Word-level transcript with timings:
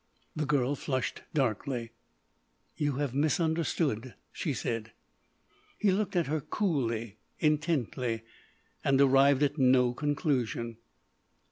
The 0.35 0.47
girl 0.47 0.73
flushed 0.75 1.21
darkly. 1.31 1.91
"You 2.75 2.93
have 2.93 3.13
misunderstood," 3.13 4.15
she 4.31 4.51
said. 4.51 4.93
He 5.77 5.91
looked 5.91 6.15
at 6.15 6.25
her 6.25 6.41
coolly, 6.41 7.17
intently; 7.37 8.23
and 8.83 8.99
arrived 8.99 9.43
at 9.43 9.59
no 9.59 9.93
conclusion. 9.93 10.77